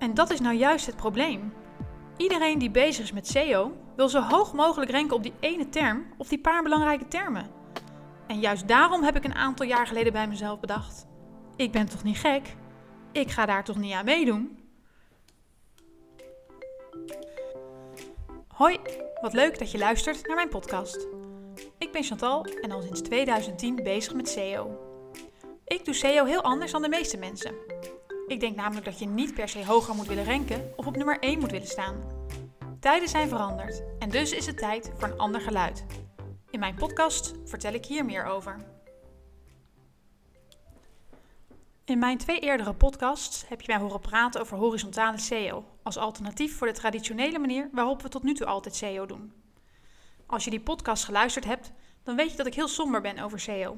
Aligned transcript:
En 0.00 0.14
dat 0.14 0.30
is 0.30 0.40
nou 0.40 0.56
juist 0.56 0.86
het 0.86 0.96
probleem. 0.96 1.52
Iedereen 2.16 2.58
die 2.58 2.70
bezig 2.70 3.04
is 3.04 3.12
met 3.12 3.28
SEO 3.28 3.72
wil 3.96 4.08
zo 4.08 4.20
hoog 4.20 4.52
mogelijk 4.52 4.90
ranken 4.90 5.16
op 5.16 5.22
die 5.22 5.34
ene 5.40 5.68
term 5.68 6.06
of 6.16 6.28
die 6.28 6.40
paar 6.40 6.62
belangrijke 6.62 7.08
termen. 7.08 7.50
En 8.26 8.40
juist 8.40 8.68
daarom 8.68 9.02
heb 9.02 9.16
ik 9.16 9.24
een 9.24 9.34
aantal 9.34 9.66
jaar 9.66 9.86
geleden 9.86 10.12
bij 10.12 10.28
mezelf 10.28 10.60
bedacht: 10.60 11.06
ik 11.56 11.72
ben 11.72 11.86
toch 11.86 12.02
niet 12.02 12.18
gek? 12.18 12.56
Ik 13.12 13.30
ga 13.30 13.46
daar 13.46 13.64
toch 13.64 13.76
niet 13.76 13.92
aan 13.92 14.04
meedoen? 14.04 14.58
Hoi, 18.48 18.78
wat 19.20 19.32
leuk 19.32 19.58
dat 19.58 19.70
je 19.70 19.78
luistert 19.78 20.26
naar 20.26 20.36
mijn 20.36 20.48
podcast. 20.48 21.06
Ik 21.78 21.92
ben 21.92 22.02
Chantal 22.02 22.44
en 22.44 22.70
al 22.70 22.82
sinds 22.82 23.00
2010 23.00 23.74
bezig 23.74 24.14
met 24.14 24.28
SEO. 24.28 24.78
Ik 25.64 25.84
doe 25.84 25.94
SEO 25.94 26.24
heel 26.24 26.42
anders 26.42 26.72
dan 26.72 26.82
de 26.82 26.88
meeste 26.88 27.16
mensen. 27.16 27.69
Ik 28.30 28.40
denk 28.40 28.56
namelijk 28.56 28.84
dat 28.84 28.98
je 28.98 29.06
niet 29.06 29.34
per 29.34 29.48
se 29.48 29.64
hoger 29.64 29.94
moet 29.94 30.06
willen 30.06 30.24
ranken 30.24 30.72
of 30.76 30.86
op 30.86 30.96
nummer 30.96 31.18
1 31.18 31.38
moet 31.38 31.50
willen 31.50 31.66
staan. 31.66 32.02
Tijden 32.80 33.08
zijn 33.08 33.28
veranderd 33.28 33.82
en 33.98 34.10
dus 34.10 34.32
is 34.32 34.46
het 34.46 34.58
tijd 34.58 34.90
voor 34.98 35.08
een 35.08 35.18
ander 35.18 35.40
geluid. 35.40 35.84
In 36.50 36.58
mijn 36.58 36.74
podcast 36.74 37.34
vertel 37.44 37.72
ik 37.72 37.86
hier 37.86 38.04
meer 38.04 38.24
over. 38.24 38.56
In 41.84 41.98
mijn 41.98 42.18
twee 42.18 42.38
eerdere 42.38 42.74
podcasts 42.74 43.48
heb 43.48 43.60
je 43.60 43.72
mij 43.72 43.82
horen 43.82 44.00
praten 44.00 44.40
over 44.40 44.56
horizontale 44.56 45.18
SEO 45.18 45.64
als 45.82 45.96
alternatief 45.96 46.56
voor 46.56 46.66
de 46.66 46.72
traditionele 46.72 47.38
manier 47.38 47.68
waarop 47.72 48.02
we 48.02 48.08
tot 48.08 48.22
nu 48.22 48.34
toe 48.34 48.46
altijd 48.46 48.76
SEO 48.76 49.06
doen. 49.06 49.32
Als 50.26 50.44
je 50.44 50.50
die 50.50 50.60
podcast 50.60 51.04
geluisterd 51.04 51.44
hebt, 51.44 51.72
dan 52.02 52.16
weet 52.16 52.30
je 52.30 52.36
dat 52.36 52.46
ik 52.46 52.54
heel 52.54 52.68
somber 52.68 53.00
ben 53.00 53.18
over 53.18 53.40
SEO. 53.40 53.76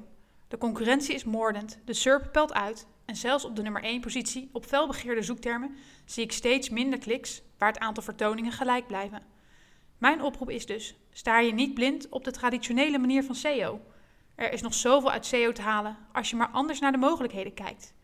De 0.48 0.58
concurrentie 0.58 1.14
is 1.14 1.24
moordend, 1.24 1.78
de 1.84 1.94
SERP 1.94 2.32
pelt 2.32 2.52
uit 2.52 2.86
en 3.12 3.18
zelfs 3.18 3.44
op 3.44 3.56
de 3.56 3.62
nummer 3.62 3.82
1 3.82 4.00
positie 4.00 4.50
op 4.52 4.64
felbegeerde 4.64 5.22
zoektermen 5.22 5.76
zie 6.04 6.24
ik 6.24 6.32
steeds 6.32 6.68
minder 6.68 6.98
kliks 6.98 7.42
waar 7.58 7.68
het 7.68 7.78
aantal 7.78 8.02
vertoningen 8.02 8.52
gelijk 8.52 8.86
blijven. 8.86 9.22
Mijn 9.98 10.22
oproep 10.22 10.50
is 10.50 10.66
dus: 10.66 10.94
sta 11.10 11.38
je 11.40 11.52
niet 11.52 11.74
blind 11.74 12.08
op 12.08 12.24
de 12.24 12.30
traditionele 12.30 12.98
manier 12.98 13.24
van 13.24 13.34
SEO. 13.34 13.80
Er 14.34 14.52
is 14.52 14.62
nog 14.62 14.74
zoveel 14.74 15.10
uit 15.10 15.26
SEO 15.26 15.52
te 15.52 15.62
halen 15.62 15.96
als 16.12 16.30
je 16.30 16.36
maar 16.36 16.48
anders 16.48 16.80
naar 16.80 16.92
de 16.92 16.98
mogelijkheden 16.98 17.54
kijkt. 17.54 17.94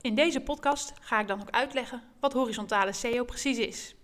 In 0.00 0.14
deze 0.14 0.40
podcast 0.40 0.92
ga 1.00 1.20
ik 1.20 1.28
dan 1.28 1.40
ook 1.40 1.50
uitleggen 1.50 2.02
wat 2.20 2.32
horizontale 2.32 2.92
SEO 2.92 3.24
precies 3.24 3.58
is. 3.58 3.94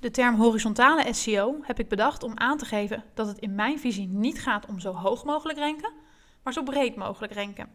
De 0.00 0.10
term 0.10 0.34
horizontale 0.34 1.12
SEO 1.12 1.58
heb 1.62 1.78
ik 1.78 1.88
bedacht 1.88 2.22
om 2.22 2.38
aan 2.38 2.58
te 2.58 2.64
geven 2.64 3.04
dat 3.14 3.26
het 3.26 3.38
in 3.38 3.54
mijn 3.54 3.78
visie 3.78 4.08
niet 4.08 4.40
gaat 4.40 4.66
om 4.66 4.80
zo 4.80 4.92
hoog 4.92 5.24
mogelijk 5.24 5.58
ranken, 5.58 6.08
maar 6.42 6.52
zo 6.52 6.62
breed 6.62 6.96
mogelijk 6.96 7.34
ranken. 7.34 7.68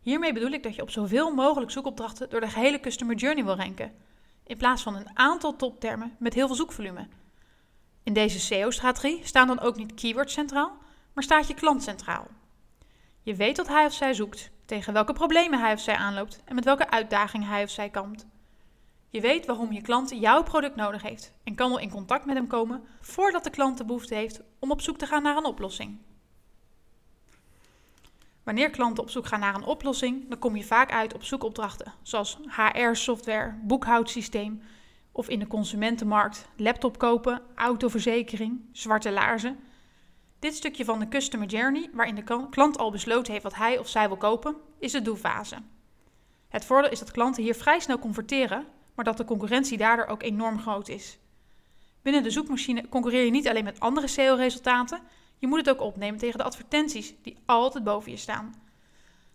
Hiermee 0.00 0.32
bedoel 0.32 0.50
ik 0.50 0.62
dat 0.62 0.74
je 0.74 0.82
op 0.82 0.90
zoveel 0.90 1.34
mogelijk 1.34 1.70
zoekopdrachten 1.70 2.30
door 2.30 2.40
de 2.40 2.50
gehele 2.50 2.80
customer 2.80 3.16
journey 3.16 3.44
wil 3.44 3.56
ranken, 3.56 3.92
in 4.46 4.56
plaats 4.56 4.82
van 4.82 4.96
een 4.96 5.18
aantal 5.18 5.56
toptermen 5.56 6.16
met 6.18 6.34
heel 6.34 6.46
veel 6.46 6.56
zoekvolume. 6.56 7.08
In 8.02 8.12
deze 8.12 8.40
SEO-strategie 8.40 9.20
staan 9.24 9.46
dan 9.46 9.60
ook 9.60 9.76
niet 9.76 9.94
keywords 9.94 10.32
centraal, 10.32 10.76
maar 11.12 11.24
staat 11.24 11.48
je 11.48 11.54
klant 11.54 11.82
centraal. 11.82 12.26
Je 13.22 13.34
weet 13.34 13.56
wat 13.56 13.68
hij 13.68 13.86
of 13.86 13.92
zij 13.92 14.14
zoekt, 14.14 14.50
tegen 14.64 14.92
welke 14.92 15.12
problemen 15.12 15.60
hij 15.60 15.72
of 15.72 15.80
zij 15.80 15.94
aanloopt 15.94 16.40
en 16.44 16.54
met 16.54 16.64
welke 16.64 16.90
uitdagingen 16.90 17.48
hij 17.48 17.62
of 17.62 17.70
zij 17.70 17.88
kampt. 17.88 18.26
Je 19.10 19.20
weet 19.20 19.46
waarom 19.46 19.72
je 19.72 19.82
klant 19.82 20.10
jouw 20.10 20.42
product 20.42 20.76
nodig 20.76 21.02
heeft 21.02 21.32
en 21.44 21.54
kan 21.54 21.70
al 21.70 21.78
in 21.78 21.90
contact 21.90 22.24
met 22.24 22.36
hem 22.36 22.46
komen 22.46 22.84
voordat 23.00 23.44
de 23.44 23.50
klant 23.50 23.78
de 23.78 23.84
behoefte 23.84 24.14
heeft 24.14 24.40
om 24.58 24.70
op 24.70 24.80
zoek 24.80 24.98
te 24.98 25.06
gaan 25.06 25.22
naar 25.22 25.36
een 25.36 25.44
oplossing. 25.44 25.98
Wanneer 28.44 28.70
klanten 28.70 29.02
op 29.02 29.10
zoek 29.10 29.26
gaan 29.26 29.40
naar 29.40 29.54
een 29.54 29.64
oplossing, 29.64 30.28
dan 30.28 30.38
kom 30.38 30.56
je 30.56 30.64
vaak 30.64 30.92
uit 30.92 31.14
op 31.14 31.24
zoekopdrachten 31.24 31.92
zoals 32.02 32.38
HR-software, 32.46 33.58
boekhoudsysteem 33.62 34.62
of 35.12 35.28
in 35.28 35.38
de 35.38 35.46
consumentenmarkt 35.46 36.48
laptop 36.56 36.98
kopen, 36.98 37.42
autoverzekering, 37.54 38.60
zwarte 38.72 39.10
laarzen. 39.10 39.58
Dit 40.38 40.54
stukje 40.54 40.84
van 40.84 40.98
de 40.98 41.08
customer 41.08 41.48
journey, 41.48 41.90
waarin 41.92 42.14
de 42.14 42.48
klant 42.50 42.78
al 42.78 42.90
besloten 42.90 43.32
heeft 43.32 43.44
wat 43.44 43.54
hij 43.54 43.78
of 43.78 43.88
zij 43.88 44.08
wil 44.08 44.16
kopen, 44.16 44.56
is 44.78 44.92
de 44.92 45.02
doe-fase. 45.02 45.56
Het 46.48 46.64
voordeel 46.64 46.90
is 46.90 46.98
dat 46.98 47.10
klanten 47.10 47.42
hier 47.42 47.54
vrij 47.54 47.80
snel 47.80 47.98
converteren, 47.98 48.66
maar 48.94 49.04
dat 49.04 49.16
de 49.16 49.24
concurrentie 49.24 49.78
daardoor 49.78 50.06
ook 50.06 50.22
enorm 50.22 50.60
groot 50.60 50.88
is. 50.88 51.18
Binnen 52.02 52.22
de 52.22 52.30
zoekmachine 52.30 52.88
concurreer 52.88 53.24
je 53.24 53.30
niet 53.30 53.48
alleen 53.48 53.64
met 53.64 53.80
andere 53.80 54.06
SEO-resultaten, 54.06 55.00
je 55.38 55.46
moet 55.46 55.58
het 55.58 55.70
ook 55.70 55.80
opnemen 55.80 56.18
tegen 56.18 56.38
de 56.38 56.44
advertenties 56.44 57.14
die 57.22 57.36
altijd 57.46 57.84
boven 57.84 58.10
je 58.10 58.16
staan. 58.16 58.54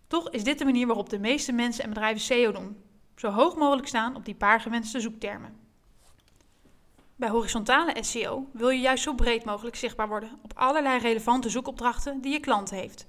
Toch 0.06 0.30
is 0.30 0.44
dit 0.44 0.58
de 0.58 0.64
manier 0.64 0.86
waarop 0.86 1.08
de 1.10 1.18
meeste 1.18 1.52
mensen 1.52 1.84
en 1.84 1.88
bedrijven 1.88 2.20
SEO 2.20 2.52
doen. 2.52 2.82
Zo 3.16 3.30
hoog 3.30 3.56
mogelijk 3.56 3.88
staan 3.88 4.16
op 4.16 4.24
die 4.24 4.34
paar 4.34 4.60
gewenste 4.60 5.00
zoektermen. 5.00 5.56
Bij 7.16 7.28
horizontale 7.28 7.96
SEO 8.00 8.48
wil 8.52 8.68
je 8.68 8.80
juist 8.80 9.02
zo 9.02 9.14
breed 9.14 9.44
mogelijk 9.44 9.76
zichtbaar 9.76 10.08
worden 10.08 10.38
op 10.42 10.52
allerlei 10.54 10.98
relevante 10.98 11.48
zoekopdrachten 11.48 12.20
die 12.20 12.32
je 12.32 12.40
klant 12.40 12.70
heeft. 12.70 13.06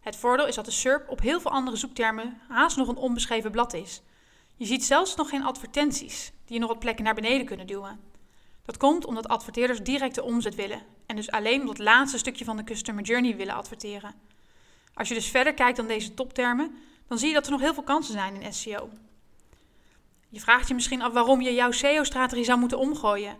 Het 0.00 0.16
voordeel 0.16 0.46
is 0.46 0.54
dat 0.54 0.64
de 0.64 0.70
SERP 0.70 1.08
op 1.08 1.20
heel 1.20 1.40
veel 1.40 1.50
andere 1.50 1.76
zoektermen 1.76 2.40
haast 2.48 2.76
nog 2.76 2.88
een 2.88 2.96
onbeschreven 2.96 3.50
blad 3.50 3.74
is. 3.74 4.02
Je 4.56 4.66
ziet 4.66 4.84
zelfs 4.84 5.16
nog 5.16 5.28
geen 5.28 5.44
advertenties 5.44 6.32
die 6.44 6.54
je 6.54 6.60
nog 6.60 6.68
wat 6.68 6.78
plekken 6.78 7.04
naar 7.04 7.14
beneden 7.14 7.46
kunnen 7.46 7.66
duwen. 7.66 8.00
Dat 8.66 8.76
komt 8.76 9.06
omdat 9.06 9.28
adverteerders 9.28 9.80
directe 9.80 10.22
omzet 10.22 10.54
willen 10.54 10.82
en 11.06 11.16
dus 11.16 11.30
alleen 11.30 11.60
op 11.60 11.66
dat 11.66 11.78
laatste 11.78 12.18
stukje 12.18 12.44
van 12.44 12.56
de 12.56 12.64
customer 12.64 13.04
journey 13.04 13.36
willen 13.36 13.54
adverteren. 13.54 14.14
Als 14.94 15.08
je 15.08 15.14
dus 15.14 15.30
verder 15.30 15.54
kijkt 15.54 15.76
dan 15.76 15.86
deze 15.86 16.14
toptermen, 16.14 16.76
dan 17.08 17.18
zie 17.18 17.28
je 17.28 17.34
dat 17.34 17.44
er 17.44 17.52
nog 17.52 17.60
heel 17.60 17.74
veel 17.74 17.82
kansen 17.82 18.12
zijn 18.12 18.42
in 18.42 18.52
SEO. 18.52 18.88
Je 20.28 20.40
vraagt 20.40 20.68
je 20.68 20.74
misschien 20.74 21.02
af 21.02 21.12
waarom 21.12 21.40
je 21.40 21.54
jouw 21.54 21.70
SEO-strategie 21.70 22.44
zou 22.44 22.58
moeten 22.58 22.78
omgooien. 22.78 23.36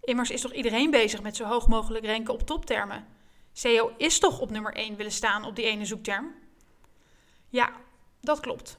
Immers 0.00 0.30
is 0.30 0.40
toch 0.40 0.52
iedereen 0.52 0.90
bezig 0.90 1.22
met 1.22 1.36
zo 1.36 1.44
hoog 1.44 1.68
mogelijk 1.68 2.06
ranken 2.06 2.34
op 2.34 2.46
toptermen? 2.46 3.06
SEO 3.52 3.92
is 3.96 4.18
toch 4.18 4.40
op 4.40 4.50
nummer 4.50 4.74
1 4.74 4.96
willen 4.96 5.12
staan 5.12 5.44
op 5.44 5.56
die 5.56 5.64
ene 5.64 5.84
zoekterm? 5.84 6.34
Ja, 7.48 7.70
dat 8.20 8.40
klopt. 8.40 8.78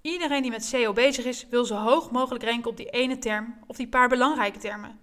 Iedereen 0.00 0.42
die 0.42 0.50
met 0.50 0.64
SEO 0.64 0.92
bezig 0.92 1.24
is, 1.24 1.46
wil 1.50 1.64
zo 1.64 1.76
hoog 1.76 2.10
mogelijk 2.10 2.44
ranken 2.44 2.70
op 2.70 2.76
die 2.76 2.90
ene 2.90 3.18
term 3.18 3.58
of 3.66 3.76
die 3.76 3.88
paar 3.88 4.08
belangrijke 4.08 4.58
termen. 4.58 5.01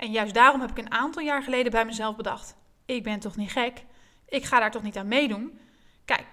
En 0.00 0.10
juist 0.10 0.34
daarom 0.34 0.60
heb 0.60 0.70
ik 0.70 0.78
een 0.78 0.92
aantal 0.92 1.22
jaar 1.22 1.42
geleden 1.42 1.72
bij 1.72 1.84
mezelf 1.84 2.16
bedacht: 2.16 2.56
ik 2.84 3.02
ben 3.02 3.20
toch 3.20 3.36
niet 3.36 3.50
gek? 3.50 3.84
Ik 4.28 4.44
ga 4.44 4.58
daar 4.58 4.70
toch 4.70 4.82
niet 4.82 4.96
aan 4.96 5.08
meedoen? 5.08 5.58
Kijk, 6.04 6.26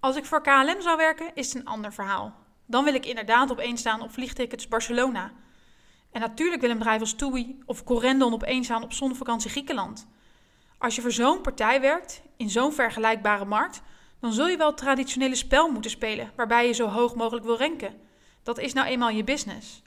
als 0.00 0.16
ik 0.16 0.24
voor 0.24 0.42
KLM 0.42 0.80
zou 0.80 0.96
werken, 0.96 1.30
is 1.34 1.46
het 1.46 1.56
een 1.56 1.68
ander 1.68 1.92
verhaal. 1.92 2.34
Dan 2.66 2.84
wil 2.84 2.94
ik 2.94 3.06
inderdaad 3.06 3.50
op 3.50 3.58
één 3.58 3.76
staan 3.76 4.02
op 4.02 4.12
vliegtickets 4.12 4.68
Barcelona. 4.68 5.32
En 6.12 6.20
natuurlijk 6.20 6.60
wil 6.60 6.70
een 6.70 6.78
bedrijf 6.78 7.00
als 7.00 7.14
TUI 7.14 7.62
of 7.64 7.84
Corendon 7.84 8.32
op 8.32 8.42
één 8.42 8.64
staan 8.64 8.82
op 8.82 8.92
zonnevakantie 8.92 9.50
Griekenland. 9.50 10.06
Als 10.78 10.94
je 10.94 11.02
voor 11.02 11.12
zo'n 11.12 11.40
partij 11.40 11.80
werkt, 11.80 12.22
in 12.36 12.50
zo'n 12.50 12.72
vergelijkbare 12.72 13.44
markt, 13.44 13.82
dan 14.20 14.32
zul 14.32 14.48
je 14.48 14.56
wel 14.56 14.66
het 14.66 14.76
traditionele 14.76 15.34
spel 15.34 15.70
moeten 15.70 15.90
spelen 15.90 16.32
waarbij 16.36 16.66
je 16.66 16.72
zo 16.72 16.86
hoog 16.86 17.14
mogelijk 17.14 17.44
wil 17.46 17.58
ranken. 17.58 18.00
Dat 18.42 18.58
is 18.58 18.72
nou 18.72 18.86
eenmaal 18.86 19.10
je 19.10 19.24
business. 19.24 19.82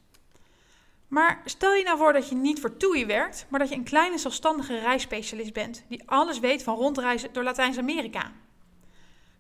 Maar 1.10 1.42
stel 1.46 1.74
je 1.74 1.84
nou 1.84 1.98
voor 1.98 2.14
dat 2.14 2.30
je 2.30 2.36
niet 2.36 2.60
voor 2.60 2.78
TUI 2.78 3.06
werkt, 3.06 3.46
maar 3.50 3.60
dat 3.60 3.70
je 3.70 3.76
een 3.76 3.84
kleine 3.84 4.18
zelfstandige 4.18 4.80
reisspecialist 4.80 5.54
bent 5.54 5.84
die 5.88 6.04
alles 6.06 6.40
weet 6.40 6.64
van 6.64 6.76
rondreizen 6.76 7.34
door 7.34 7.44
Latijns-Amerika. 7.44 8.32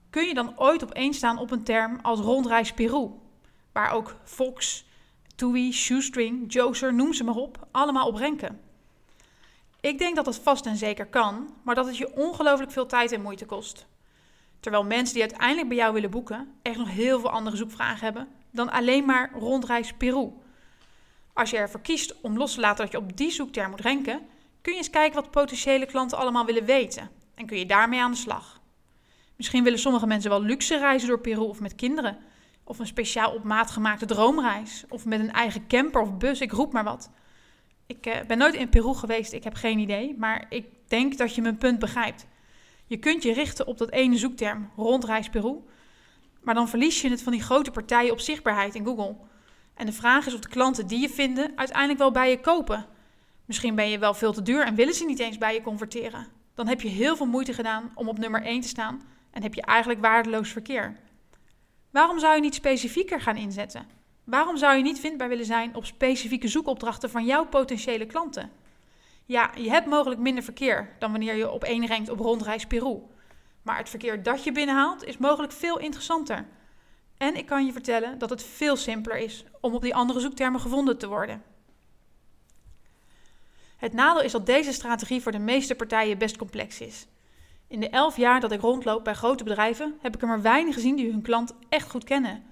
Kun 0.09 0.27
je 0.27 0.33
dan 0.33 0.59
ooit 0.59 0.83
opeens 0.83 1.17
staan 1.17 1.37
op 1.37 1.51
een 1.51 1.63
term 1.63 1.99
als 2.01 2.19
rondreis 2.19 2.73
Peru, 2.73 3.09
waar 3.71 3.91
ook 3.91 4.15
Fox, 4.23 4.85
TUI, 5.35 5.73
Shoestring, 5.73 6.53
Joser, 6.53 6.93
noem 6.93 7.13
ze 7.13 7.23
maar 7.23 7.35
op, 7.35 7.67
allemaal 7.71 8.07
op 8.07 8.15
renken? 8.15 8.59
Ik 9.81 9.97
denk 9.97 10.15
dat 10.15 10.25
dat 10.25 10.39
vast 10.39 10.65
en 10.65 10.77
zeker 10.77 11.05
kan, 11.05 11.53
maar 11.63 11.75
dat 11.75 11.85
het 11.85 11.97
je 11.97 12.15
ongelooflijk 12.15 12.71
veel 12.71 12.85
tijd 12.85 13.11
en 13.11 13.21
moeite 13.21 13.45
kost. 13.45 13.87
Terwijl 14.59 14.83
mensen 14.83 15.13
die 15.13 15.23
uiteindelijk 15.23 15.67
bij 15.67 15.77
jou 15.77 15.93
willen 15.93 16.09
boeken 16.09 16.53
echt 16.61 16.77
nog 16.77 16.89
heel 16.89 17.19
veel 17.19 17.29
andere 17.29 17.55
zoekvragen 17.55 18.03
hebben 18.03 18.27
dan 18.51 18.69
alleen 18.69 19.05
maar 19.05 19.31
rondreis 19.33 19.93
Peru. 19.93 20.31
Als 21.39 21.49
je 21.49 21.57
ervoor 21.57 21.81
kiest 21.81 22.21
om 22.21 22.37
los 22.37 22.53
te 22.53 22.59
laten 22.59 22.83
dat 22.83 22.91
je 22.91 22.97
op 22.97 23.17
die 23.17 23.31
zoekterm 23.31 23.69
moet 23.69 23.81
ranken, 23.81 24.19
kun 24.61 24.71
je 24.71 24.77
eens 24.77 24.89
kijken 24.89 25.21
wat 25.21 25.31
potentiële 25.31 25.85
klanten 25.85 26.17
allemaal 26.17 26.45
willen 26.45 26.65
weten 26.65 27.09
en 27.35 27.45
kun 27.45 27.57
je 27.57 27.65
daarmee 27.65 27.99
aan 27.99 28.11
de 28.11 28.17
slag. 28.17 28.61
Misschien 29.35 29.63
willen 29.63 29.79
sommige 29.79 30.07
mensen 30.07 30.29
wel 30.29 30.41
luxe 30.41 30.77
reizen 30.77 31.07
door 31.07 31.19
Peru 31.19 31.41
of 31.41 31.59
met 31.59 31.75
kinderen, 31.75 32.17
of 32.63 32.79
een 32.79 32.87
speciaal 32.87 33.33
op 33.33 33.43
maat 33.43 33.71
gemaakte 33.71 34.05
droomreis, 34.05 34.85
of 34.89 35.05
met 35.05 35.19
een 35.19 35.31
eigen 35.31 35.67
camper 35.67 36.01
of 36.01 36.17
bus, 36.17 36.41
ik 36.41 36.51
roep 36.51 36.73
maar 36.73 36.83
wat. 36.83 37.11
Ik 37.87 38.07
uh, 38.07 38.13
ben 38.27 38.37
nooit 38.37 38.55
in 38.55 38.69
Peru 38.69 38.93
geweest, 38.93 39.33
ik 39.33 39.43
heb 39.43 39.53
geen 39.53 39.79
idee, 39.79 40.15
maar 40.17 40.45
ik 40.49 40.65
denk 40.87 41.17
dat 41.17 41.35
je 41.35 41.41
mijn 41.41 41.57
punt 41.57 41.79
begrijpt. 41.79 42.27
Je 42.85 42.97
kunt 42.97 43.23
je 43.23 43.33
richten 43.33 43.67
op 43.67 43.77
dat 43.77 43.91
ene 43.91 44.17
zoekterm, 44.17 44.69
rondreis 44.75 45.29
Peru, 45.29 45.55
maar 46.41 46.55
dan 46.55 46.69
verlies 46.69 47.01
je 47.01 47.09
het 47.09 47.23
van 47.23 47.31
die 47.31 47.41
grote 47.41 47.71
partijen 47.71 48.11
op 48.11 48.19
zichtbaarheid 48.19 48.75
in 48.75 48.85
Google. 48.85 49.15
En 49.79 49.85
de 49.85 49.91
vraag 49.91 50.25
is 50.25 50.33
of 50.33 50.39
de 50.39 50.49
klanten 50.49 50.87
die 50.87 50.99
je 50.99 51.09
vinden 51.09 51.51
uiteindelijk 51.55 51.99
wel 51.99 52.11
bij 52.11 52.29
je 52.29 52.39
kopen. 52.39 52.85
Misschien 53.45 53.75
ben 53.75 53.89
je 53.89 53.99
wel 53.99 54.13
veel 54.13 54.33
te 54.33 54.41
duur 54.41 54.65
en 54.65 54.75
willen 54.75 54.93
ze 54.93 55.05
niet 55.05 55.19
eens 55.19 55.37
bij 55.37 55.53
je 55.53 55.61
converteren. 55.61 56.27
Dan 56.53 56.67
heb 56.67 56.81
je 56.81 56.87
heel 56.87 57.15
veel 57.15 57.25
moeite 57.25 57.53
gedaan 57.53 57.91
om 57.95 58.07
op 58.07 58.17
nummer 58.17 58.43
1 58.43 58.61
te 58.61 58.67
staan 58.67 59.01
en 59.31 59.41
heb 59.41 59.53
je 59.53 59.61
eigenlijk 59.61 59.99
waardeloos 60.01 60.49
verkeer. 60.49 60.95
Waarom 61.91 62.19
zou 62.19 62.35
je 62.35 62.41
niet 62.41 62.55
specifieker 62.55 63.21
gaan 63.21 63.35
inzetten? 63.35 63.87
Waarom 64.23 64.57
zou 64.57 64.77
je 64.77 64.83
niet 64.83 64.99
vindbaar 64.99 65.29
willen 65.29 65.45
zijn 65.45 65.75
op 65.75 65.85
specifieke 65.85 66.47
zoekopdrachten 66.47 67.09
van 67.09 67.25
jouw 67.25 67.45
potentiële 67.45 68.05
klanten? 68.05 68.51
Ja, 69.25 69.51
je 69.55 69.69
hebt 69.69 69.87
mogelijk 69.87 70.21
minder 70.21 70.43
verkeer 70.43 70.95
dan 70.97 71.11
wanneer 71.11 71.35
je 71.35 71.51
op 71.51 71.63
één 71.63 72.09
op 72.11 72.19
rondreis 72.19 72.65
Peru. 72.65 73.01
Maar 73.61 73.77
het 73.77 73.89
verkeer 73.89 74.23
dat 74.23 74.43
je 74.43 74.51
binnenhaalt 74.51 75.03
is 75.03 75.17
mogelijk 75.17 75.51
veel 75.51 75.79
interessanter. 75.79 76.45
En 77.19 77.35
ik 77.35 77.45
kan 77.45 77.65
je 77.65 77.71
vertellen 77.71 78.17
dat 78.17 78.29
het 78.29 78.43
veel 78.43 78.75
simpeler 78.75 79.17
is 79.17 79.43
om 79.61 79.73
op 79.73 79.81
die 79.81 79.95
andere 79.95 80.19
zoektermen 80.19 80.61
gevonden 80.61 80.97
te 80.97 81.07
worden. 81.07 81.43
Het 83.77 83.93
nadeel 83.93 84.23
is 84.23 84.31
dat 84.31 84.45
deze 84.45 84.73
strategie 84.73 85.21
voor 85.21 85.31
de 85.31 85.39
meeste 85.39 85.75
partijen 85.75 86.17
best 86.17 86.37
complex 86.37 86.81
is. 86.81 87.07
In 87.67 87.79
de 87.79 87.89
elf 87.89 88.17
jaar 88.17 88.39
dat 88.39 88.51
ik 88.51 88.61
rondloop 88.61 89.03
bij 89.03 89.13
grote 89.13 89.43
bedrijven 89.43 89.97
heb 90.01 90.15
ik 90.15 90.21
er 90.21 90.27
maar 90.27 90.41
weinig 90.41 90.73
gezien 90.73 90.95
die 90.95 91.11
hun 91.11 91.21
klant 91.21 91.53
echt 91.69 91.89
goed 91.89 92.03
kennen. 92.03 92.43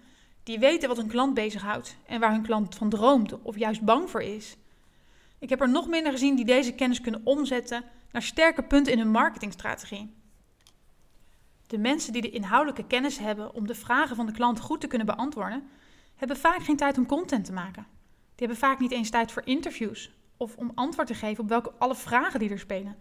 Die 0.44 0.60
weten 0.60 0.88
wat 0.88 0.98
hun 0.98 1.08
klant 1.08 1.34
bezighoudt 1.34 1.98
en 2.06 2.20
waar 2.20 2.32
hun 2.32 2.42
klant 2.42 2.76
van 2.76 2.90
droomt 2.90 3.42
of 3.42 3.58
juist 3.58 3.82
bang 3.82 4.10
voor 4.10 4.22
is. 4.22 4.56
Ik 5.40 5.50
heb 5.50 5.62
er 5.62 5.70
nog 5.70 5.88
minder 5.88 6.12
gezien 6.12 6.36
die 6.36 6.46
deze 6.46 6.74
kennis 6.74 7.02
kunnen 7.02 7.22
omzetten 7.24 7.84
naar 8.12 8.22
sterke 8.22 8.64
punten 8.64 8.94
in 8.94 9.00
hun 9.00 9.12
marketingstrategie. 9.12 10.14
De 11.68 11.78
mensen 11.78 12.14
die 12.14 12.22
de 12.22 12.30
inhoudelijke 12.30 12.88
kennis 12.88 13.18
hebben 13.18 13.54
om 13.54 13.68
de 13.68 13.76
vragen 13.76 14.16
van 14.16 14.26
de 14.26 14.32
klant 14.32 14.60
goed 14.60 14.82
te 14.82 14.88
kunnen 14.88 15.08
beantwoorden, 15.08 15.70
hebben 16.16 16.38
vaak 16.38 16.64
geen 16.64 16.78
tijd 16.78 16.98
om 16.98 17.06
content 17.06 17.46
te 17.46 17.54
maken. 17.54 17.86
Die 18.36 18.48
hebben 18.48 18.58
vaak 18.58 18.80
niet 18.80 18.92
eens 18.92 19.10
tijd 19.10 19.32
voor 19.32 19.46
interviews 19.46 20.12
of 20.38 20.56
om 20.56 20.72
antwoord 20.76 21.08
te 21.08 21.14
geven 21.14 21.44
op 21.44 21.50
welke 21.50 21.72
alle 21.78 21.96
vragen 21.96 22.40
die 22.40 22.50
er 22.50 22.60
spelen. 22.60 22.96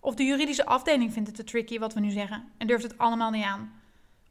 Of 0.00 0.14
de 0.14 0.24
juridische 0.24 0.66
afdeling 0.66 1.12
vindt 1.12 1.28
het 1.28 1.36
te 1.36 1.44
tricky 1.44 1.78
wat 1.78 1.94
we 1.94 2.00
nu 2.00 2.10
zeggen 2.10 2.52
en 2.58 2.66
durft 2.66 2.82
het 2.82 2.98
allemaal 2.98 3.30
niet 3.30 3.44
aan. 3.44 3.72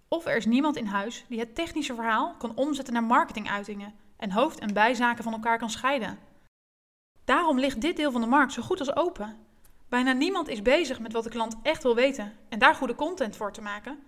Of 0.07 0.25
er 0.25 0.37
is 0.37 0.45
niemand 0.45 0.75
in 0.75 0.85
huis 0.85 1.25
die 1.29 1.39
het 1.39 1.55
technische 1.55 1.95
verhaal 1.95 2.35
kan 2.37 2.55
omzetten 2.55 2.93
naar 2.93 3.03
marketinguitingen 3.03 3.93
en 4.17 4.31
hoofd- 4.31 4.59
en 4.59 4.73
bijzaken 4.73 5.23
van 5.23 5.33
elkaar 5.33 5.57
kan 5.57 5.69
scheiden. 5.69 6.17
Daarom 7.25 7.59
ligt 7.59 7.81
dit 7.81 7.95
deel 7.95 8.11
van 8.11 8.21
de 8.21 8.27
markt 8.27 8.53
zo 8.53 8.61
goed 8.61 8.79
als 8.79 8.95
open. 8.95 9.46
Bijna 9.89 10.11
niemand 10.11 10.47
is 10.47 10.61
bezig 10.61 10.99
met 10.99 11.13
wat 11.13 11.23
de 11.23 11.29
klant 11.29 11.55
echt 11.63 11.83
wil 11.83 11.95
weten 11.95 12.33
en 12.49 12.59
daar 12.59 12.75
goede 12.75 12.95
content 12.95 13.35
voor 13.35 13.53
te 13.53 13.61
maken. 13.61 13.99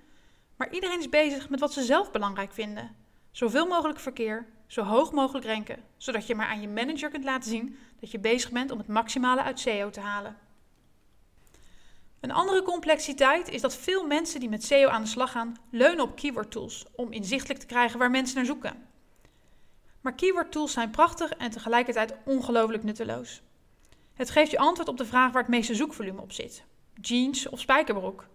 Maar 0.56 0.74
iedereen 0.74 1.00
is 1.00 1.10
bezig 1.10 1.50
met 1.50 1.60
wat 1.60 1.74
ze 1.74 1.84
zelf 1.84 2.12
belangrijk 2.12 2.54
vinden. 2.54 2.96
Zoveel 3.32 3.68
mogelijk 3.68 4.00
verkeer, 4.00 4.48
zo 4.68 4.84
hoog 4.84 5.12
mogelijk 5.12 5.46
ranken, 5.46 5.84
zodat 5.98 6.28
je 6.28 6.36
maar 6.36 6.48
aan 6.48 6.62
je 6.62 6.68
manager 6.68 7.10
kunt 7.10 7.24
laten 7.24 7.50
zien 7.50 7.78
dat 8.00 8.12
je 8.12 8.20
bezig 8.20 8.52
bent 8.52 8.72
om 8.72 8.78
het 8.78 8.88
maximale 8.88 9.42
uit 9.42 9.60
SEO 9.60 9.90
te 9.90 10.00
halen. 10.00 10.38
Een 12.20 12.32
andere 12.32 12.62
complexiteit 12.62 13.50
is 13.50 13.62
dat 13.62 13.76
veel 13.76 14.08
mensen 14.08 14.40
die 14.40 14.50
met 14.50 14.64
SEO 14.64 14.88
aan 14.88 15.02
de 15.02 15.08
slag 15.08 15.32
gaan, 15.32 15.58
leunen 15.72 16.04
op 16.04 16.16
keyword 16.16 16.52
tools 16.52 16.86
om 16.96 17.12
inzichtelijk 17.12 17.60
te 17.60 17.66
krijgen 17.66 18.00
waar 18.00 18.12
mensen 18.12 18.36
naar 18.36 18.46
zoeken. 18.46 18.88
Maar 20.02 20.14
keyword 20.14 20.52
tools 20.52 20.72
zijn 20.72 20.90
prachtig 20.90 21.32
en 21.32 21.52
tegelijkertijd 21.52 22.16
ongelooflijk 22.26 22.84
nutteloos. 22.84 23.42
Het 24.20 24.30
geeft 24.30 24.52
je 24.52 24.58
antwoord 24.58 24.88
op 24.88 24.98
de 24.98 25.06
vraag 25.06 25.32
waar 25.32 25.42
het 25.42 25.52
meeste 25.52 25.76
zoekvolume 25.76 26.22
op 26.22 26.32
zit: 26.32 26.64
jeans 27.02 27.50
of 27.50 27.60
spijkerbroek, 27.60 28.28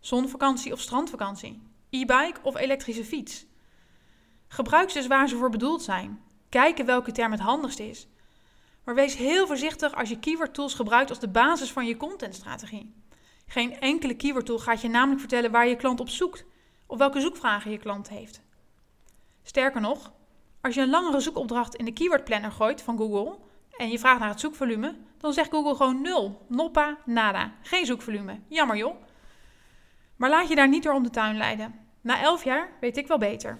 zonvakantie 0.00 0.72
of 0.72 0.80
strandvakantie, 0.80 1.62
e-bike 1.90 2.40
of 2.42 2.56
elektrische 2.56 3.04
fiets. 3.04 3.46
Gebruik 4.48 4.90
ze 4.90 4.98
dus 4.98 5.06
waar 5.06 5.28
ze 5.28 5.36
voor 5.36 5.50
bedoeld 5.50 5.82
zijn. 5.82 6.22
Kijken 6.48 6.86
welke 6.86 7.12
term 7.12 7.32
het 7.32 7.40
handigst 7.40 7.78
is. 7.78 8.08
Maar 8.84 8.94
wees 8.94 9.16
heel 9.16 9.46
voorzichtig 9.46 9.94
als 9.94 10.08
je 10.08 10.18
keyword 10.18 10.54
tools 10.54 10.74
gebruikt 10.74 11.10
als 11.10 11.18
de 11.18 11.28
basis 11.28 11.72
van 11.72 11.86
je 11.86 11.96
contentstrategie. 11.96 12.94
Geen 13.46 13.80
enkele 13.80 14.14
keyword 14.14 14.46
tool 14.46 14.58
gaat 14.58 14.80
je 14.80 14.88
namelijk 14.88 15.20
vertellen 15.20 15.50
waar 15.50 15.68
je 15.68 15.76
klant 15.76 16.00
op 16.00 16.08
zoekt 16.08 16.44
of 16.86 16.98
welke 16.98 17.20
zoekvragen 17.20 17.70
je 17.70 17.78
klant 17.78 18.08
heeft. 18.08 18.42
Sterker 19.42 19.80
nog, 19.80 20.12
als 20.60 20.74
je 20.74 20.80
een 20.80 20.90
langere 20.90 21.20
zoekopdracht 21.20 21.74
in 21.74 21.84
de 21.84 21.92
keyword 21.92 22.24
planner 22.24 22.52
gooit 22.52 22.82
van 22.82 22.96
Google 22.96 23.38
en 23.76 23.90
je 23.90 23.98
vraagt 23.98 24.20
naar 24.20 24.28
het 24.28 24.40
zoekvolume, 24.40 25.06
dan 25.18 25.32
zegt 25.32 25.50
Google 25.50 25.74
gewoon 25.74 26.00
nul, 26.00 26.46
noppa, 26.48 26.98
nada. 27.04 27.52
Geen 27.62 27.86
zoekvolume. 27.86 28.40
Jammer 28.48 28.76
joh. 28.76 28.96
Maar 30.16 30.30
laat 30.30 30.48
je 30.48 30.54
daar 30.54 30.68
niet 30.68 30.82
door 30.82 30.94
om 30.94 31.02
de 31.02 31.10
tuin 31.10 31.36
leiden. 31.36 31.74
Na 32.00 32.20
11 32.20 32.44
jaar 32.44 32.72
weet 32.80 32.96
ik 32.96 33.06
wel 33.06 33.18
beter. 33.18 33.58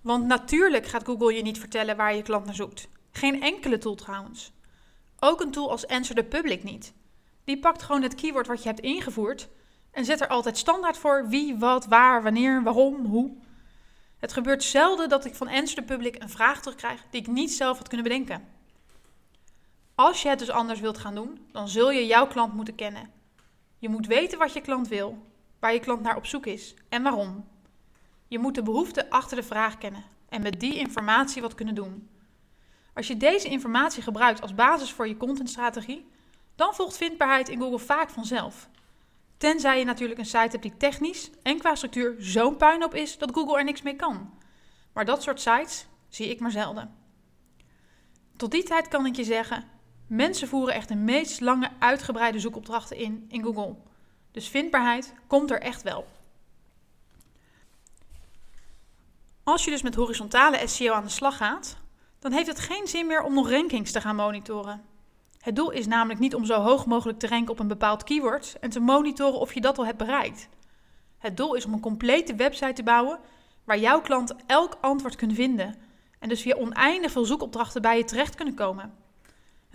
Want 0.00 0.26
natuurlijk 0.26 0.86
gaat 0.86 1.04
Google 1.04 1.34
je 1.34 1.42
niet 1.42 1.58
vertellen 1.58 1.96
waar 1.96 2.14
je 2.14 2.22
klant 2.22 2.44
naar 2.44 2.54
zoekt. 2.54 2.88
Geen 3.10 3.42
enkele 3.42 3.78
tool 3.78 3.94
trouwens. 3.94 4.52
Ook 5.20 5.40
een 5.40 5.50
tool 5.50 5.70
als 5.70 5.86
Answer 5.86 6.16
the 6.16 6.24
Public 6.24 6.62
niet. 6.62 6.92
Die 7.44 7.58
pakt 7.58 7.82
gewoon 7.82 8.02
het 8.02 8.14
keyword 8.14 8.46
wat 8.46 8.62
je 8.62 8.68
hebt 8.68 8.80
ingevoerd 8.80 9.48
en 9.90 10.04
zet 10.04 10.20
er 10.20 10.28
altijd 10.28 10.58
standaard 10.58 10.96
voor 10.96 11.28
wie, 11.28 11.56
wat, 11.56 11.86
waar, 11.86 12.22
wanneer, 12.22 12.62
waarom, 12.62 13.04
hoe. 13.04 13.36
Het 14.18 14.32
gebeurt 14.32 14.62
zelden 14.62 15.08
dat 15.08 15.24
ik 15.24 15.34
van 15.34 15.48
Answer 15.48 15.84
the 15.84 15.94
Public 15.94 16.22
een 16.22 16.28
vraag 16.28 16.60
terugkrijg 16.60 17.04
die 17.10 17.20
ik 17.20 17.26
niet 17.26 17.52
zelf 17.52 17.78
had 17.78 17.88
kunnen 17.88 18.06
bedenken. 18.06 18.55
Als 19.96 20.22
je 20.22 20.28
het 20.28 20.38
dus 20.38 20.50
anders 20.50 20.80
wilt 20.80 20.98
gaan 20.98 21.14
doen, 21.14 21.46
dan 21.52 21.68
zul 21.68 21.90
je 21.90 22.06
jouw 22.06 22.26
klant 22.26 22.54
moeten 22.54 22.74
kennen. 22.74 23.10
Je 23.78 23.88
moet 23.88 24.06
weten 24.06 24.38
wat 24.38 24.52
je 24.52 24.60
klant 24.60 24.88
wil, 24.88 25.18
waar 25.58 25.72
je 25.72 25.80
klant 25.80 26.02
naar 26.02 26.16
op 26.16 26.26
zoek 26.26 26.46
is 26.46 26.74
en 26.88 27.02
waarom. 27.02 27.48
Je 28.28 28.38
moet 28.38 28.54
de 28.54 28.62
behoefte 28.62 29.10
achter 29.10 29.36
de 29.36 29.42
vraag 29.42 29.78
kennen 29.78 30.04
en 30.28 30.42
met 30.42 30.60
die 30.60 30.74
informatie 30.74 31.42
wat 31.42 31.54
kunnen 31.54 31.74
doen. 31.74 32.08
Als 32.94 33.06
je 33.06 33.16
deze 33.16 33.48
informatie 33.48 34.02
gebruikt 34.02 34.42
als 34.42 34.54
basis 34.54 34.92
voor 34.92 35.08
je 35.08 35.16
contentstrategie, 35.16 36.10
dan 36.54 36.74
volgt 36.74 36.96
vindbaarheid 36.96 37.48
in 37.48 37.60
Google 37.60 37.78
vaak 37.78 38.10
vanzelf. 38.10 38.68
Tenzij 39.36 39.78
je 39.78 39.84
natuurlijk 39.84 40.18
een 40.18 40.26
site 40.26 40.38
hebt 40.38 40.62
die 40.62 40.76
technisch 40.76 41.30
en 41.42 41.58
qua 41.58 41.74
structuur 41.74 42.14
zo'n 42.18 42.56
puinhoop 42.56 42.94
is 42.94 43.18
dat 43.18 43.34
Google 43.34 43.58
er 43.58 43.64
niks 43.64 43.82
mee 43.82 43.96
kan. 43.96 44.30
Maar 44.92 45.04
dat 45.04 45.22
soort 45.22 45.40
sites 45.40 45.86
zie 46.08 46.28
ik 46.28 46.40
maar 46.40 46.50
zelden. 46.50 46.94
Tot 48.36 48.50
die 48.50 48.62
tijd 48.62 48.88
kan 48.88 49.06
ik 49.06 49.16
je 49.16 49.24
zeggen: 49.24 49.74
mensen 50.06 50.48
voeren 50.48 50.74
echt 50.74 50.88
de 50.88 50.94
meest 50.94 51.40
lange 51.40 51.70
uitgebreide 51.78 52.40
zoekopdrachten 52.40 52.96
in 52.96 53.24
in 53.28 53.42
Google. 53.42 53.74
Dus 54.30 54.48
vindbaarheid 54.48 55.14
komt 55.26 55.50
er 55.50 55.60
echt 55.60 55.82
wel. 55.82 56.06
Als 59.42 59.64
je 59.64 59.70
dus 59.70 59.82
met 59.82 59.94
horizontale 59.94 60.66
SEO 60.66 60.92
aan 60.92 61.04
de 61.04 61.10
slag 61.10 61.36
gaat, 61.36 61.76
dan 62.18 62.32
heeft 62.32 62.46
het 62.46 62.58
geen 62.58 62.86
zin 62.86 63.06
meer 63.06 63.22
om 63.22 63.34
nog 63.34 63.50
rankings 63.50 63.92
te 63.92 64.00
gaan 64.00 64.16
monitoren. 64.16 64.84
Het 65.40 65.56
doel 65.56 65.70
is 65.70 65.86
namelijk 65.86 66.20
niet 66.20 66.34
om 66.34 66.44
zo 66.44 66.60
hoog 66.60 66.86
mogelijk 66.86 67.18
te 67.18 67.28
ranken 67.28 67.52
op 67.52 67.58
een 67.58 67.68
bepaald 67.68 68.04
keyword 68.04 68.56
en 68.60 68.70
te 68.70 68.80
monitoren 68.80 69.40
of 69.40 69.54
je 69.54 69.60
dat 69.60 69.78
al 69.78 69.86
hebt 69.86 69.98
bereikt. 69.98 70.48
Het 71.18 71.36
doel 71.36 71.54
is 71.54 71.64
om 71.64 71.72
een 71.72 71.80
complete 71.80 72.34
website 72.34 72.72
te 72.72 72.82
bouwen 72.82 73.18
waar 73.64 73.78
jouw 73.78 74.00
klant 74.00 74.34
elk 74.46 74.78
antwoord 74.80 75.16
kunt 75.16 75.34
vinden 75.34 75.74
en 76.18 76.28
dus 76.28 76.42
via 76.42 76.56
oneindig 76.56 77.12
veel 77.12 77.24
zoekopdrachten 77.24 77.82
bij 77.82 77.96
je 77.96 78.04
terecht 78.04 78.34
kunnen 78.34 78.54
komen. 78.54 78.94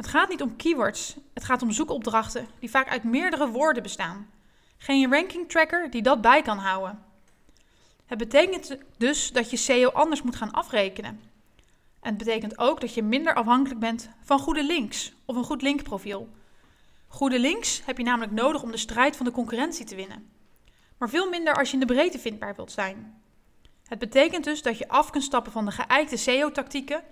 Het 0.02 0.10
gaat 0.10 0.30
niet 0.30 0.42
om 0.42 0.56
keywords, 0.56 1.16
het 1.34 1.44
gaat 1.44 1.62
om 1.62 1.72
zoekopdrachten 1.72 2.48
die 2.60 2.70
vaak 2.70 2.90
uit 2.90 3.04
meerdere 3.04 3.48
woorden 3.48 3.84
bestaan. 3.84 4.30
Geen 4.78 5.12
ranking 5.12 5.50
tracker 5.50 5.90
die 5.90 6.02
dat 6.02 6.22
bij 6.22 6.42
kan 6.42 6.58
houden. 6.58 7.04
Het 8.06 8.18
betekent 8.18 8.78
dus 8.98 9.32
dat 9.32 9.50
je 9.50 9.58
SEO 9.58 9.90
anders 9.90 10.22
moet 10.22 10.36
gaan 10.36 10.52
afrekenen. 10.52 11.22
En 12.00 12.10
het 12.10 12.18
betekent 12.18 12.58
ook 12.58 12.82
dat 12.82 12.94
je 12.94 13.04
minder 13.04 13.34
afhankelijk 13.34 13.80
bent 13.80 14.10
van 14.24 14.40
goede 14.40 14.64
links 14.64 15.14
of 15.26 15.36
een 15.36 15.44
goed 15.44 15.62
linkprofiel. 15.62 16.30
Goede 17.08 17.40
links 17.40 17.82
heb 17.86 17.98
je 17.98 18.04
namelijk 18.04 18.32
nodig 18.32 18.64
om 18.64 18.72
de 18.72 18.78
strijd 18.78 19.16
van 19.16 19.26
de 19.26 19.32
concurrentie 19.32 19.86
te 19.86 19.96
winnen. 19.96 20.30
Maar 20.98 21.10
veel 21.10 21.30
minder 21.30 21.56
als 21.56 21.68
je 21.68 21.74
in 21.74 21.88
de 21.88 21.94
breedte 21.94 22.20
vindbaar 22.20 22.56
wilt 22.56 22.72
zijn. 22.72 23.22
Het 23.88 24.00
betekent 24.00 24.44
dus 24.44 24.62
dat 24.62 24.78
je 24.78 24.88
af 24.88 25.10
kunt 25.10 25.24
stappen 25.24 25.52
van 25.52 25.66
de 25.66 25.72
geëikte 25.72 26.18
SEO-tactieken 26.18 27.04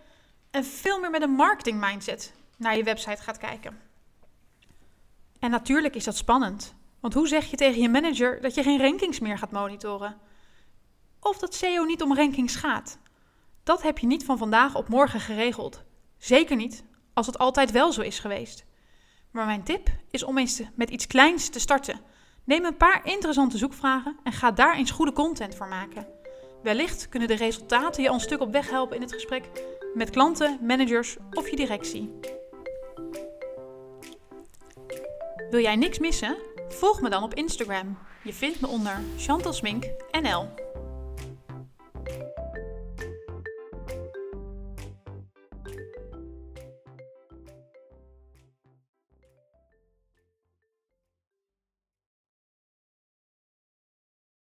en 0.52 0.66
veel 0.66 1.00
meer 1.00 1.12
met 1.12 1.22
een 1.22 1.32
marketing 1.32 1.80
mindset 1.80 2.38
naar 2.60 2.78
je 2.78 2.84
website 2.84 3.22
gaat 3.22 3.38
kijken. 3.38 3.80
En 5.40 5.52
natuurlijk 5.52 5.96
is 5.96 6.04
dat 6.04 6.18
spannend, 6.18 6.76
want 7.00 7.14
hoe 7.14 7.28
zeg 7.28 7.50
je 7.50 7.58
tegen 7.58 7.82
je 7.82 7.90
manager 7.90 8.42
dat 8.42 8.56
je 8.56 8.64
geen 8.64 8.82
rankings 8.82 9.20
meer 9.20 9.38
gaat 9.38 9.52
monitoren? 9.52 10.18
Of 11.20 11.38
dat 11.38 11.56
SEO 11.56 11.84
niet 11.84 12.02
om 12.02 12.16
rankings 12.16 12.56
gaat? 12.56 13.00
Dat 13.64 13.82
heb 13.82 13.98
je 13.98 14.08
niet 14.08 14.26
van 14.26 14.38
vandaag 14.38 14.76
op 14.76 14.88
morgen 14.88 15.20
geregeld. 15.20 15.84
Zeker 16.18 16.56
niet 16.56 16.84
als 17.14 17.26
het 17.26 17.38
altijd 17.38 17.72
wel 17.72 17.92
zo 17.92 18.02
is 18.02 18.20
geweest. 18.20 18.66
Maar 19.32 19.46
mijn 19.46 19.64
tip 19.64 19.90
is 20.12 20.24
om 20.24 20.38
eens 20.38 20.62
met 20.76 20.90
iets 20.90 21.08
kleins 21.08 21.50
te 21.50 21.60
starten. 21.60 22.02
Neem 22.44 22.66
een 22.66 22.78
paar 22.78 23.06
interessante 23.06 23.58
zoekvragen 23.58 24.18
en 24.24 24.32
ga 24.32 24.52
daar 24.52 24.76
eens 24.76 24.92
goede 24.92 25.14
content 25.14 25.56
voor 25.56 25.68
maken. 25.68 26.08
Wellicht 26.64 27.10
kunnen 27.10 27.28
de 27.28 27.36
resultaten 27.36 28.04
je 28.04 28.10
al 28.10 28.16
een 28.16 28.22
stuk 28.22 28.42
op 28.42 28.52
weg 28.52 28.70
helpen 28.70 28.96
in 28.96 29.02
het 29.02 29.14
gesprek 29.14 29.50
met 29.94 30.10
klanten, 30.10 30.60
managers 30.62 31.18
of 31.32 31.50
je 31.50 31.56
directie. 31.56 32.20
Wil 35.50 35.62
jij 35.62 35.76
niks 35.76 36.00
missen? 36.00 36.38
Volg 36.68 37.02
me 37.02 37.10
dan 37.10 37.24
op 37.24 37.34
Instagram. 37.34 37.98
Je 38.24 38.34
vindt 38.34 38.62
me 38.62 38.68
onder 38.68 39.02
Chantal 39.18 39.54
NL. 40.22 40.69